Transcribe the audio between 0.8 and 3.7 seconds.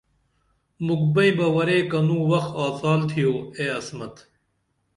مُکھ بئیں بہ ورے کنوں وخ آڅال تھیو اے